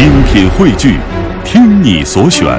[0.00, 0.98] 精品汇聚，
[1.44, 2.58] 听你所选，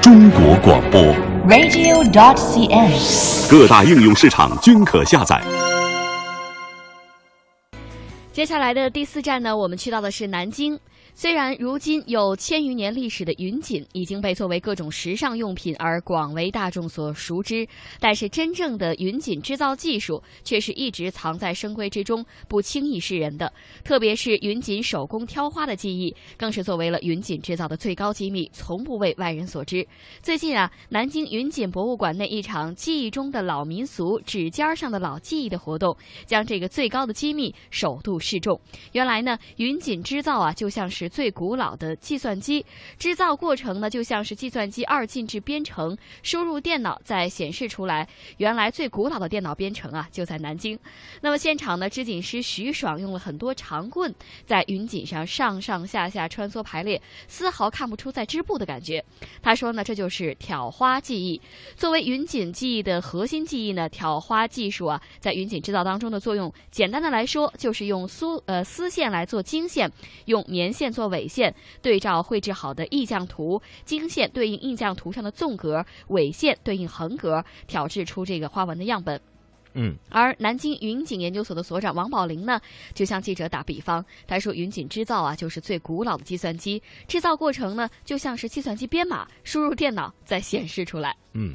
[0.00, 1.02] 中国广播。
[1.48, 3.50] radio.dot.cn，。
[3.50, 5.42] 各大应用市场均可下载。
[8.32, 10.78] 接下来的第四站呢，我们去到的是南京。
[11.20, 17.66] 虽然如今有千余年历史的云锦已经被作为各种时尚用品而广为大众所熟知，
[17.98, 23.52] 但是真正的云锦制造技术却是一直藏在深闺之中，不轻易示人的。
[23.82, 29.84] 特别是云锦手工挑花的技艺，更是作为了云锦制造的最高机密，从不为外人所知。
[30.22, 38.60] 最近啊，南京云锦博物馆内一场记忆中的老民俗、指尖上的老技艺的活动，将这个最高的机密首度示众。
[38.92, 42.64] 原来呢，云锦织造啊，就像是最古老的计算机，
[42.98, 48.06] 制造过程呢，就像是计算机二进制编程，输入电脑再显示出来。
[48.36, 50.78] 原来最古老的电脑编程啊，就在南京。
[51.20, 59.04] 那么现场呢，织锦师徐爽用了很多长棍在云锦上上上下下穿梭排列，丝毫看不出在织布的感觉。
[59.42, 61.40] 他说呢，这就是挑花技艺。
[61.76, 69.90] 作为云锦技艺的核心技艺呢，挑花技术啊，在云锦制造当中的作用，简单的来说，就是用丝呃丝线来做经线，
[70.26, 79.20] 用棉线做纬线，对照绘制好的意象图，经线对应意象图上的纵格，纬线对应横格，调制出这个花纹的样本。
[79.74, 82.60] 嗯，而南京云锦研究所的所长王宝林呢，
[82.94, 91.54] 就向记者打比方，他说：“云锦织造啊，就是最古老的计算机，制造过程呢，就像是计算机编码，输入电脑再显示出来。”嗯，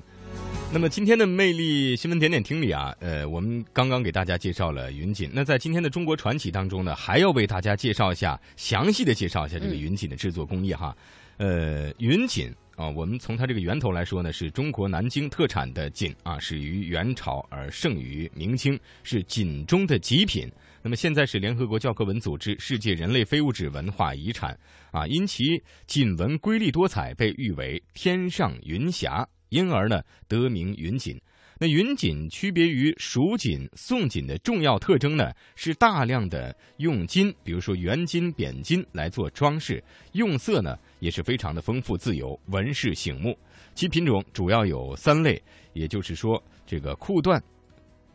[0.72, 5.30] 那么今天的魅力新闻点点听里啊，呃，我们刚刚给大家介绍了云锦。
[5.32, 10.98] 那在今天的中国传奇当中呢，还要为大家介绍一下，详细的介绍一下这个云锦的制作工艺哈。
[11.38, 20.52] 呃，云锦啊，我们从它这个源头来说呢，是中国南京特产的锦啊，始于元朝而盛于明清，是锦中的极品。
[20.82, 24.58] 那么现在是联合国教科文组织世界人类非物质文化遗产
[24.92, 29.28] 啊，因其锦纹瑰丽多彩，被誉为“天上云霞”。
[29.54, 31.16] 因而呢，得名云锦。
[31.60, 39.82] 那云锦区别于蜀锦、宋锦的重要特征呢，是大量的用金，比如说圆金、扁金来做装饰，
[40.14, 43.38] 用色呢也是非常的丰富自由，纹饰醒目。
[43.76, 45.42] 其品种主要有三类，
[45.74, 47.40] 也就是说，这个裤缎、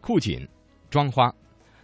[0.00, 0.46] 裤锦、
[0.90, 1.32] 妆花。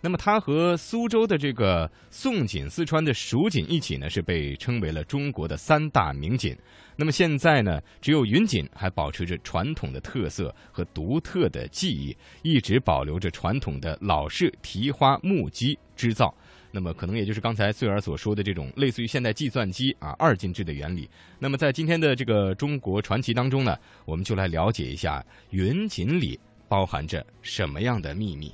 [0.04, 6.54] 那么它和苏州的这个宋锦、四川的蜀锦一起呢，是被称为了中国的三大名锦。
[6.94, 16.34] 那么现在呢，只有云锦还保持着传统的特色和独特的技艺，一直保留着传统的老式提花木机织造。
[16.70, 21.08] 那么可能也就是刚才穗儿所说的这种类似于现代计算机啊二进制的原理。
[21.38, 26.38] 那么在今天的这个中国传奇当中呢，我们就来了解一下云锦里
[26.68, 28.52] 包含着什么样的秘密。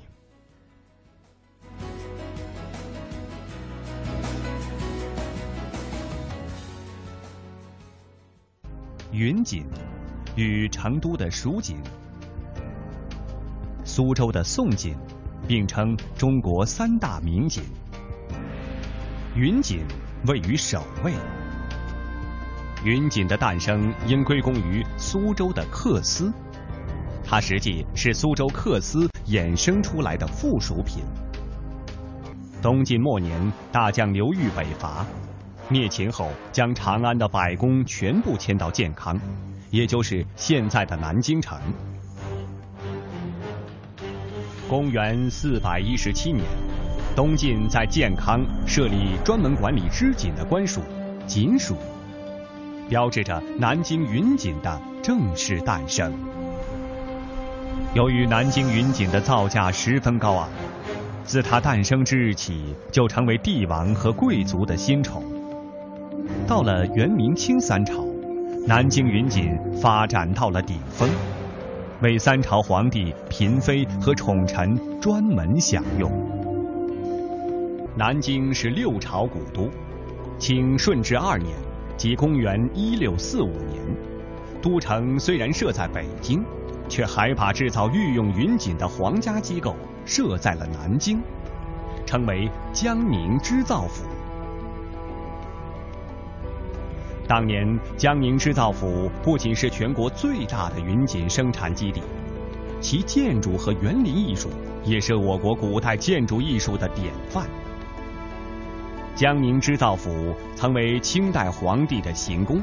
[9.11, 9.65] 云锦
[10.35, 11.75] 与成都的蜀锦、
[13.83, 14.95] 苏州的宋锦
[15.45, 17.61] 并称中国三大名锦。
[19.35, 19.81] 云锦
[20.27, 21.13] 位于首位。
[22.85, 26.31] 云锦的诞生应归功于苏州的缂丝，
[27.21, 31.03] 它实际是苏州缂丝衍生出来的附属品。
[32.61, 35.05] 东晋末年，大将刘裕北伐。
[35.71, 39.17] 灭秦后，将长安的百工全部迁到建康，
[39.69, 41.57] 也就是现在的南京城。
[44.67, 46.43] 公元四百一十七年，
[47.15, 50.81] 东晋在建康设立专门管理织锦的官署——
[51.25, 51.77] 锦署，
[52.89, 56.11] 标志着南京云锦的正式诞生。
[57.93, 60.49] 由于南京云锦的造价十分高昂，
[61.23, 65.40] 自它诞生之日起，就成为帝王和贵族的新宠。
[66.47, 68.05] 到了元明清三朝，
[68.67, 71.09] 南京云锦发展到了顶峰，
[72.01, 76.11] 为三朝皇帝、嫔妃和宠臣专门享用。
[77.95, 79.69] 南京是六朝古都，
[80.37, 81.55] 清顺治二年，
[81.97, 83.81] 即公元一六四五年，
[84.61, 86.43] 都城虽然设在北京，
[86.87, 89.75] 却还把制造御用云锦的皇家机构
[90.05, 91.21] 设在了南京，
[92.05, 94.05] 称为江宁织造府。
[97.31, 102.01] 当年，江宁织造府不仅是全国最大的云锦生产基地，
[102.81, 104.49] 其建筑和园林艺术
[104.83, 107.47] 也是我国古代建筑艺术的典范。
[109.15, 112.59] 江宁织造府曾为清代皇帝的行宫，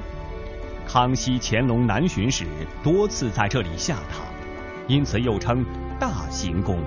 [0.86, 2.44] 康熙、乾隆南巡时
[2.82, 4.20] 多次在这里下榻，
[4.86, 5.64] 因此又称
[5.98, 6.78] 大行宫。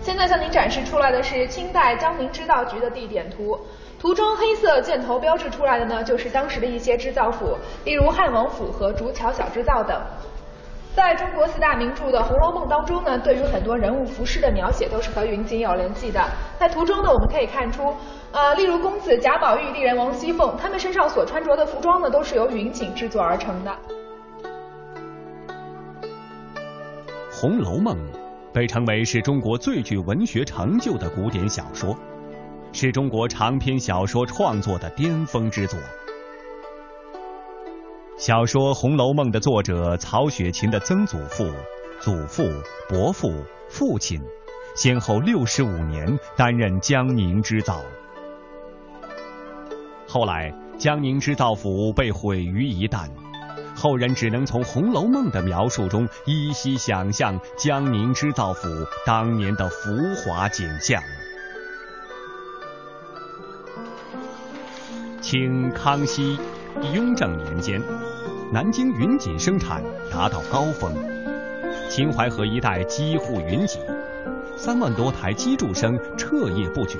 [0.00, 3.58] 现在向您展示出来的是清代江宁织造局的地点图，
[4.04, 7.56] 图中黑色箭头标志出来的呢，就是当时的一些织造府，
[7.86, 9.98] 例如汉王府和竹桥小织造等。
[10.94, 16.22] 在中国四大名著的《红楼梦》当中呢，对于很多人物服饰的描写都是和云锦有联系的。
[16.58, 17.94] 在图中呢，我们可以看出，
[18.32, 23.70] 呃，例如公子贾宝玉、丽人王熙凤，他们身上所穿着的服装呢，都是由云锦制作而成的。
[27.32, 27.96] 《红楼梦》
[28.52, 31.96] 被称为是中国最具文学成就的古典小说，
[32.74, 35.78] 是中国长篇小说创作的巅峰之作。
[38.18, 41.48] 小说《红楼梦》的作者曹雪芹的曾祖父、
[42.00, 42.42] 祖父、
[42.88, 43.32] 伯父、
[43.68, 44.20] 父亲，
[44.74, 47.80] 先后六十五年担任江宁织造。
[50.08, 53.08] 后来，江宁织造府被毁于一旦，
[53.76, 58.68] 后人只能从《红楼梦》的描述中依稀想象江宁织造府
[59.06, 61.00] 当年的浮华景象。
[65.24, 66.38] 清康熙。
[66.92, 67.80] 雍正年间，
[68.52, 69.82] 南京云锦生产
[70.12, 70.92] 达到高峰，
[71.88, 73.78] 秦淮河一带几乎云集，
[74.54, 76.98] 三万多台机杼声彻夜不绝，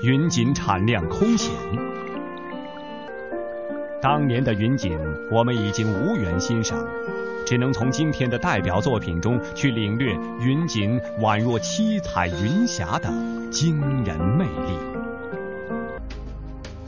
[0.00, 1.52] 云锦产量空前。
[4.00, 4.96] 当年的云锦，
[5.28, 6.78] 我们已经无缘欣赏，
[7.44, 13.08] 只能从今天的代表作品中去领略云锦宛若七彩云霞的
[13.50, 14.89] 惊人魅力。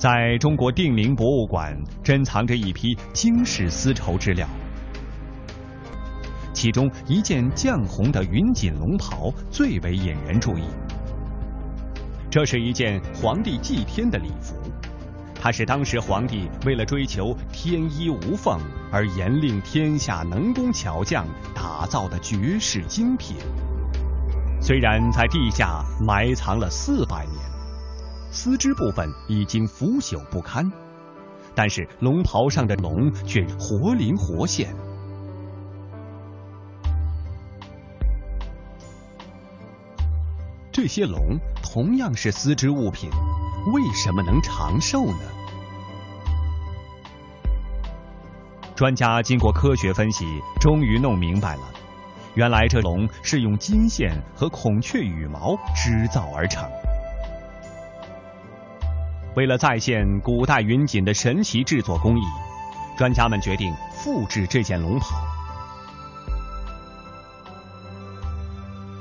[0.03, 4.49] 在中国定陵博物馆珍藏着一批经世丝绸之料，
[6.53, 10.65] 其中一件绛红的云锦龙袍最为引人注意。
[12.29, 14.57] 这是一件皇帝祭天的礼服，
[15.37, 18.59] 它是当时皇帝为了追求天衣无缝
[18.91, 21.25] 而严令天下能工巧匠
[21.55, 23.37] 打造的绝世精品。
[24.61, 27.52] 虽然在地下埋藏了四百年。
[28.33, 30.73] 丝织部分已经腐朽不堪，
[31.55, 34.75] 但是龙袍上的龙却活灵活现。
[40.73, 43.11] 这些龙同样是丝织物品，
[43.73, 45.19] 为什么能长寿呢？
[48.75, 50.25] 专家经过科学分析，
[50.59, 51.63] 终于弄明白了，
[52.35, 56.67] 原来这龙是用金线和孔雀羽毛织造而成。
[59.35, 62.23] 为了再现古代云锦的神奇制作工艺，
[62.99, 65.17] 专家们决定复制这件龙袍。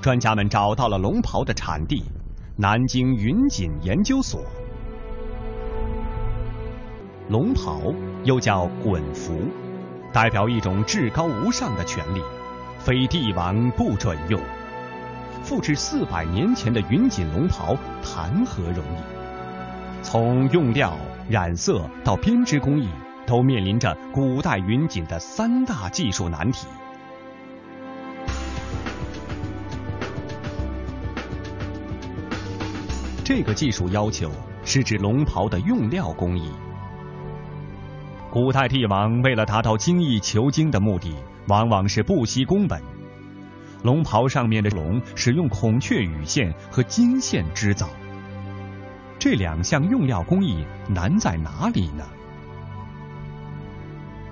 [0.01, 2.01] 专家们找到了龙袍的产地——
[2.55, 4.41] 南京云锦研究所。
[7.27, 7.81] 龙袍
[8.23, 9.37] 又叫衮服，
[10.13, 12.21] 代表一种至高无上的权力，
[12.79, 14.41] 非帝王不准用。
[15.43, 19.20] 复制四百年前的云锦龙袍，谈何容易？
[20.11, 20.93] 从用料、
[21.29, 22.89] 染色到编织工艺，
[23.25, 26.67] 都面临着古代云锦的三大技术难题。
[33.23, 34.29] 这个技术要求
[34.65, 36.51] 是指龙袍的用料工艺。
[38.29, 41.15] 古代帝王为了达到精益求精的目的，
[41.47, 42.81] 往往是不惜工本。
[43.81, 47.87] 龙袍上面的龙使用孔雀羽线和金线织造。
[49.21, 52.03] 这两项用料工艺难在哪里呢？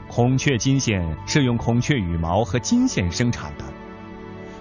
[0.08, 3.66] 孔雀金线是用孔雀羽毛和金线生产的。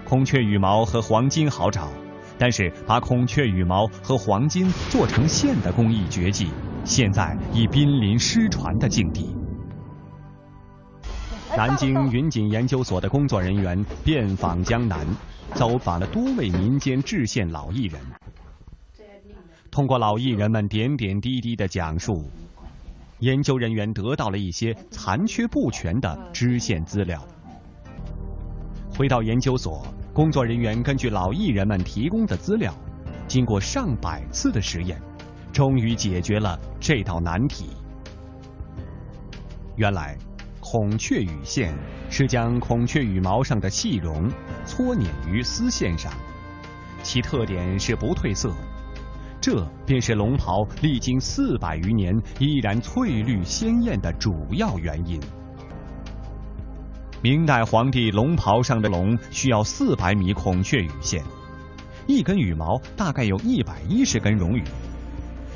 [0.05, 1.89] 孔雀羽毛和黄金好找，
[2.37, 6.51] 但是把孔雀羽毛和黄金做成线的工艺绝技，
[6.85, 9.35] 现在已濒临失传的境地。
[11.57, 15.07] 南京云锦研究所的工作人员遍访江南，
[15.55, 17.99] 走访了多位民间制线老艺人。
[19.71, 22.29] 通过老艺人们点点滴滴的讲述，
[23.21, 27.23] 研究人员得到了一些残缺不全的织线资料。
[28.91, 32.75] 回到研究所，工作人员根据老艺人们提供的资料，
[33.29, 35.01] 经过上百次的实验，
[35.53, 37.67] 终于解决了这道难题。
[39.77, 40.17] 原来，
[40.59, 41.73] 孔雀羽线
[42.11, 44.29] 是将孔雀羽毛上的细绒
[44.67, 46.13] 搓捻于丝线上，
[47.05, 48.53] 其特点是不褪色。
[49.41, 55.21] 这便是龙袍历经四百余年依然翠绿鲜艳的主要原因。
[57.21, 61.23] 明代皇帝龙袍上的龙需要四百米孔雀羽线，
[62.07, 64.63] 一根羽毛大概有一百一十根绒羽。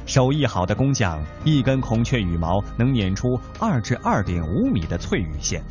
[0.07, 5.63] 手艺好的工匠，一根孔雀羽毛能捻出二至二点五米的翠羽线，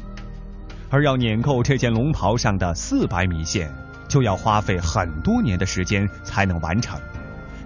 [0.89, 3.70] 而要捻够这件龙袍上的四百米线，
[4.08, 6.98] 就要花费很多年的时间才能完成，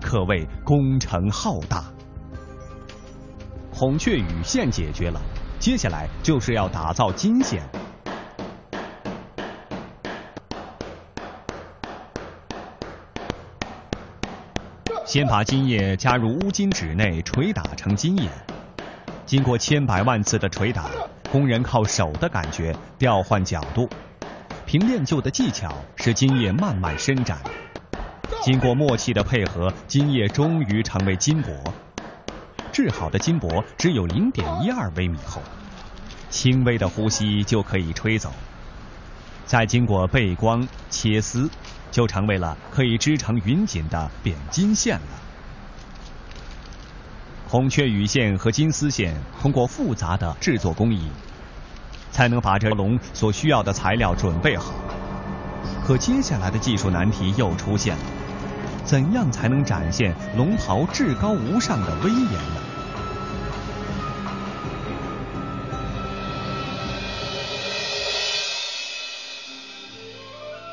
[0.05, 1.83] 可谓工程浩大。
[3.71, 5.19] 孔雀羽线解决了，
[5.59, 7.67] 接下来就是要打造金线。
[15.03, 18.29] 先把金叶加入乌金纸内捶打成金叶，
[19.25, 20.85] 经过千百万次的捶打，
[21.31, 23.89] 工人靠手的感觉调换角度，
[24.67, 27.39] 凭练就的技巧使金叶慢慢伸展。
[28.45, 31.49] 经过默契的配合，金叶终于成为金箔。
[32.71, 35.41] 制好的金箔只有零点一二微米厚，
[36.29, 38.31] 轻微的呼吸就可以吹走。
[39.47, 41.49] 再经过背光、切丝。
[41.91, 45.07] 就成为了可以织成云锦的扁金线了。
[47.47, 51.09] 孔雀羽线和金丝线通过复杂的制作工艺，
[52.11, 54.73] 才能把这龙所需要的材料准备好。
[55.85, 58.03] 可接下来的技术难题又出现了：
[58.85, 62.61] 怎样才能展现龙袍至高无上的威严呢？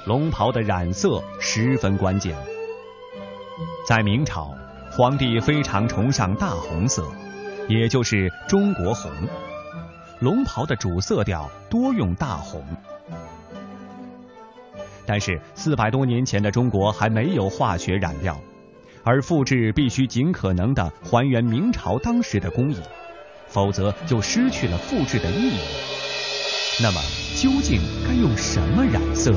[0.04, 2.36] 龙袍的染色十分关键。
[3.88, 4.54] 在明朝，
[4.90, 7.10] 皇帝非常崇尚大红色，
[7.66, 9.10] 也就是中国红。
[10.18, 12.62] 龙袍的主色调多用大红。
[15.04, 18.40] 但是四百多年前的中国还没有化学染料，
[19.02, 22.76] 而复制必须尽可能的还原明朝当时的工艺，
[23.48, 25.60] 否则就失去了复制的意义。
[26.82, 27.00] 那么
[27.36, 29.32] 究竟该用什么染色？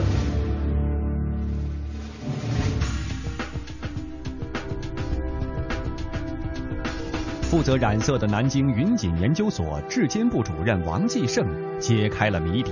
[7.41, 11.45] 负责染色的南京云锦研究所质监部主任王继胜
[11.79, 12.71] 揭开了谜底：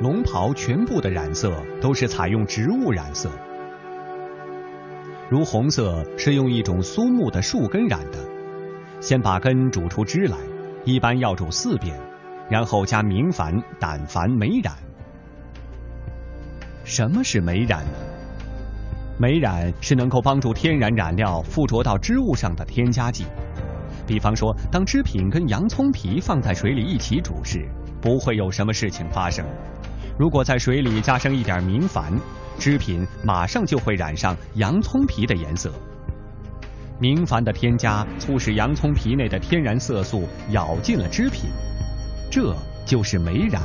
[0.00, 3.28] 龙袍全部的染色都是采用植物染色，
[5.28, 8.18] 如红色是用一种苏木的树根染的，
[9.00, 10.36] 先把根煮出汁来，
[10.84, 11.98] 一般要煮四遍，
[12.48, 14.72] 然后加明矾、胆矾、霉染。
[16.84, 17.98] 什么是霉染呢？
[19.18, 23.24] 霉染是能够帮助天然染料附着到织物上的添加剂。
[24.06, 27.68] 比方说，当织品跟洋葱皮放在水里一起煮时，
[28.00, 29.44] 不会有什么事情发生。
[30.18, 32.12] 如果在水里加上一点明矾，
[32.58, 35.70] 织品马上就会染上洋葱皮的颜色。
[36.98, 41.48] 明矾的添加促使洋葱皮内的天然色素咬进了织品，
[42.28, 42.52] 这
[42.84, 43.62] 就是霉染。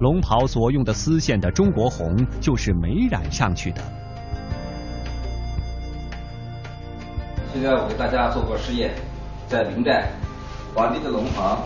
[0.00, 3.82] 龙袍所用的丝线的中国红就是霉染上去的。
[7.52, 8.94] 现在我给大家做个试验，
[9.48, 10.12] 在明代，
[10.74, 11.62] 皇帝的龙袍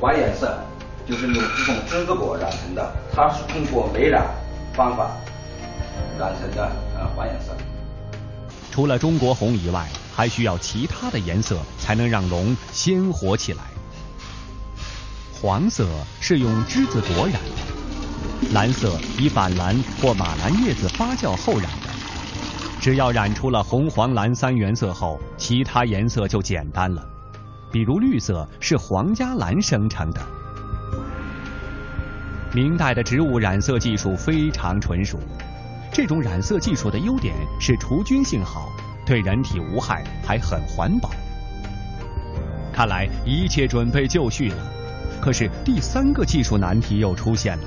[0.00, 0.56] 还颜色，
[1.06, 4.26] 就是用这种榛子果染成的，它是通过霉染
[4.72, 5.10] 方法
[6.18, 7.54] 染成的，呃，黄颜色。
[8.70, 13.62] 除了中国红以外，还需要其他的颜色才能让龙鲜活起来。
[15.32, 15.86] 黄色
[16.20, 21.90] 是用栀子果染的，蓝色以板蓝或马蓝叶子发酵后染的。
[22.80, 27.06] 只要染出了红、黄、蓝三原色后，其他颜色就简单了。
[27.70, 30.20] 比如绿色是皇家蓝生成的。
[32.54, 35.18] 明代的植物染色技术非常纯熟，
[35.92, 38.70] 这种染色技术的优点是除菌性好，
[39.04, 41.10] 对人体无害，还很环保。
[42.72, 44.56] 看来一切准备就绪了，
[45.20, 47.64] 可是第三个技术难题又出现了。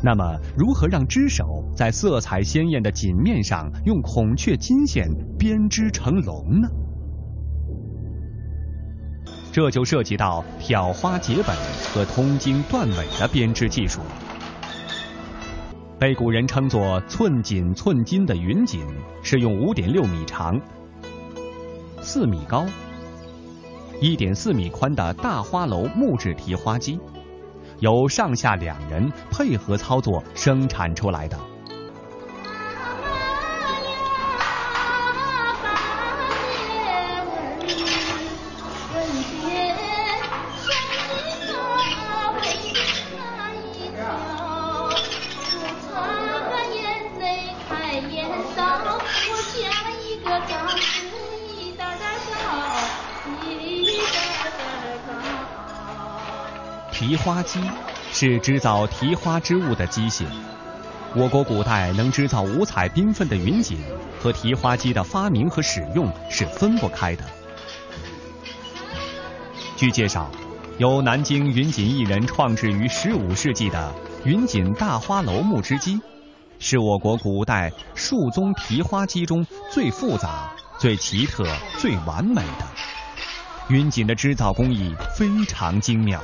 [0.00, 6.68] 那么，如何让织手在色彩鲜艳的锦面上用孔雀金线编织成龙呢？
[9.54, 14.00] 这就涉及到挑花结本和通经断尾的编织技术。
[15.96, 18.84] 被古人称作“寸锦寸金”的云锦，
[19.22, 20.60] 是用五点六米长、
[22.02, 22.66] 四米高、
[24.00, 26.98] 一点四米宽的大花楼木质提花机。
[27.78, 31.38] 由上下两人配合操作生产出来的。
[57.06, 57.60] 提花机
[58.14, 60.24] 是制造提花织物的机械。
[61.14, 63.78] 我国古代能制造五彩缤纷的云锦，
[64.18, 67.22] 和提花机的发明和使用是分不开的。
[69.76, 70.30] 据介绍，
[70.78, 73.94] 由南京云锦艺人创制于十五世纪的
[74.24, 76.00] 云锦大花楼木织机，
[76.58, 81.44] 是我国古代数宗提花机中最复杂、最奇特、
[81.78, 82.64] 最完美的。
[83.68, 86.18] 云锦的织造工艺非常精妙。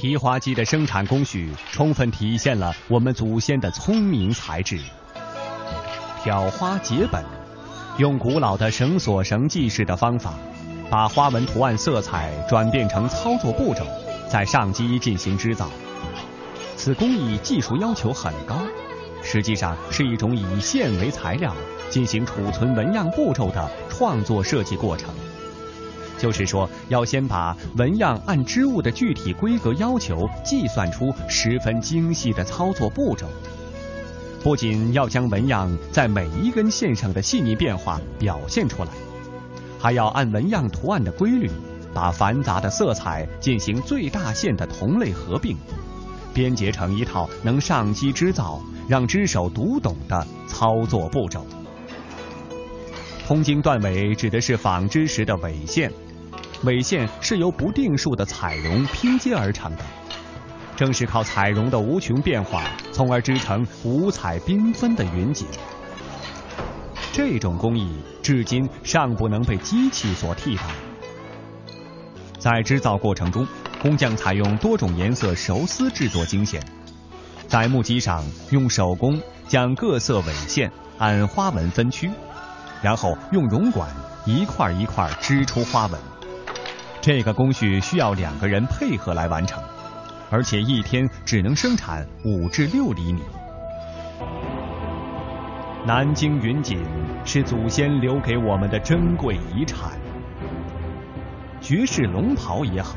[0.00, 4.78] 提花机的生产工序充分体现了我们祖先的聪明才智。
[6.22, 7.24] 挑花结本，
[7.96, 10.34] 用古老的绳索绳记式的方法，
[10.88, 13.84] 把花纹图案色彩转变成操作步骤，
[14.30, 15.68] 在上机进行织造。
[16.76, 18.56] 此工艺技术要求很高，
[19.24, 21.52] 实际上是一种以线为材料
[21.90, 25.12] 进行储存纹样步骤的创作设计过程。
[26.18, 33.26] 就是说，要先把纹样按织物的具体规格要求计算出十分精细的操作步骤，
[34.42, 38.90] 不仅要将纹样在每一根线上的细腻变化表现出来，
[39.78, 41.48] 还要按纹样图案的规律，
[41.94, 45.56] 把繁杂的色彩进行最大限的同类合并，
[46.34, 51.46] 编结成一套能上机织造、让织手读懂的操作步骤。
[53.26, 55.92] 通经断纬指的是纺织时的纬线。
[56.64, 59.84] 纬线是由不定数的彩绒拼接而成的，
[60.76, 65.46] 正是靠彩绒的无穷变化，从而织成五彩缤纷的云锦。
[67.12, 70.62] 这种工艺至今尚不能被机器所替代。
[72.38, 73.46] 在织造过程中，
[73.80, 76.60] 工匠采用多种颜色熟丝制作经线，
[77.46, 82.10] 在木机上用手工将各色纬线按花纹分区，
[82.82, 83.88] 然后用绒管
[84.26, 86.00] 一块一块织出花纹。
[87.00, 89.62] 这个工序需要两个人配合来完成，
[90.30, 93.22] 而且一天只能生产五至六厘米。
[95.86, 96.78] 南京云锦
[97.24, 99.92] 是祖先留给我们的珍贵遗产，
[101.60, 102.96] 绝世龙袍也好，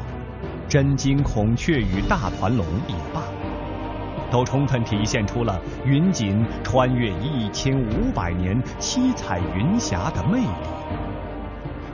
[0.67, 3.21] 真金孔雀羽大团龙也罢，
[4.29, 10.47] 都充分体现出了云锦穿越一千五百年七彩云霞的魅力。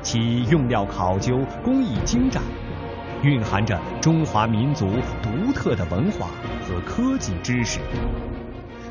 [0.01, 2.41] 其用料考究，工艺精湛，
[3.23, 4.87] 蕴含着中华民族
[5.21, 6.27] 独特的文化
[6.67, 7.79] 和科技知识，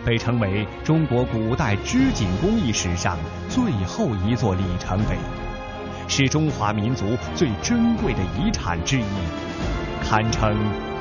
[0.04, 3.16] 被称为中国古代织锦工艺史上
[3.48, 5.16] 最后一座里程碑，
[6.06, 9.04] 是中华民族最珍贵的遗产之一，
[10.04, 10.54] 堪称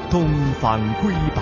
[0.10, 0.30] 东
[0.62, 1.42] 方瑰宝。